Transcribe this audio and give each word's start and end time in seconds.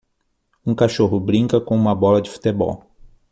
Um 0.65 0.73
cachorro 0.73 1.19
brinca 1.19 1.61
com 1.61 1.75
uma 1.75 1.93
bola 1.93 2.23
de 2.23 2.31
futebol 2.31 2.87